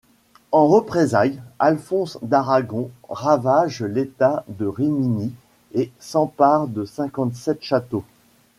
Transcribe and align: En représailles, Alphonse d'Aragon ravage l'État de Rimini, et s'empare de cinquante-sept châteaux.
En 0.51 0.65
représailles, 0.67 1.37
Alphonse 1.59 2.17
d'Aragon 2.23 2.89
ravage 3.07 3.83
l'État 3.83 4.43
de 4.47 4.65
Rimini, 4.65 5.31
et 5.73 5.91
s'empare 5.99 6.65
de 6.65 6.85
cinquante-sept 6.85 7.61
châteaux. 7.63 8.03